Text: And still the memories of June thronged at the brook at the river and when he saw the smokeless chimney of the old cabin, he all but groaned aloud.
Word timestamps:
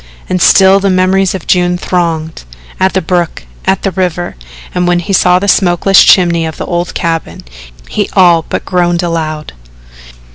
And 0.27 0.41
still 0.41 0.79
the 0.79 0.89
memories 0.89 1.35
of 1.35 1.45
June 1.45 1.77
thronged 1.77 2.43
at 2.79 2.93
the 2.93 3.03
brook 3.03 3.43
at 3.65 3.83
the 3.83 3.91
river 3.91 4.35
and 4.73 4.87
when 4.87 4.97
he 4.97 5.13
saw 5.13 5.37
the 5.37 5.47
smokeless 5.47 6.03
chimney 6.03 6.43
of 6.43 6.57
the 6.57 6.65
old 6.65 6.95
cabin, 6.95 7.43
he 7.87 8.09
all 8.15 8.41
but 8.49 8.65
groaned 8.65 9.03
aloud. 9.03 9.53